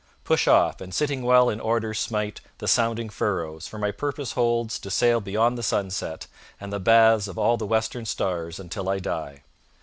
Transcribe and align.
Push 0.23 0.47
off, 0.47 0.81
and 0.81 0.95
sitting 0.95 1.21
well 1.21 1.47
in 1.47 1.59
order 1.59 1.93
smite 1.93 2.41
The 2.57 2.67
sounding 2.67 3.07
furrows; 3.11 3.67
for 3.67 3.77
my 3.77 3.91
purpose 3.91 4.31
holds 4.31 4.79
To 4.79 4.89
sail 4.89 5.21
beyond 5.21 5.59
the 5.59 5.61
sunset, 5.61 6.25
and 6.59 6.73
the 6.73 6.79
baths 6.79 7.27
Of 7.27 7.37
all 7.37 7.55
the 7.55 7.67
western 7.69 8.07
stars 8.07 8.59
until 8.59 8.89
I 8.89 8.97
die. 8.97 9.43